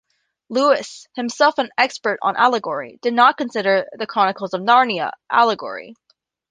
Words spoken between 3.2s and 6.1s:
consider "The Chronicles of Narnia" allegory.